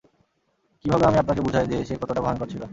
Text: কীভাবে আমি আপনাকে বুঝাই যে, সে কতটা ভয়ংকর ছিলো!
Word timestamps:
কীভাবে 0.85 1.03
আমি 1.05 1.17
আপনাকে 1.19 1.41
বুঝাই 1.41 1.65
যে, 1.71 1.77
সে 1.87 1.95
কতটা 2.01 2.21
ভয়ংকর 2.25 2.47
ছিলো! 2.53 2.65